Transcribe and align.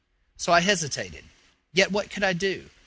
So 0.35 0.51
I 0.51 0.61
hesitated, 0.61 1.23
yet 1.73 1.91
what 1.91 2.09
could 2.09 2.23
I 2.23 2.33
do? 2.33 2.67